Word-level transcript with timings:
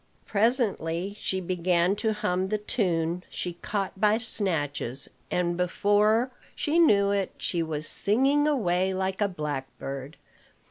Presently 0.25 1.15
she 1.19 1.39
began 1.39 1.95
to 1.97 2.11
hum 2.11 2.47
the 2.49 2.57
tune 2.57 3.23
she 3.29 3.53
caught 3.61 4.01
by 4.01 4.17
snatches; 4.17 5.07
and, 5.29 5.55
before 5.55 6.31
she 6.55 6.79
knew 6.79 7.11
it, 7.11 7.33
she 7.37 7.61
was 7.61 7.85
singing 7.87 8.47
away 8.47 8.95
like 8.95 9.21
a 9.21 9.27
blackbird. 9.27 10.17